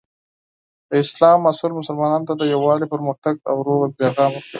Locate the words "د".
0.89-0.91, 2.37-2.43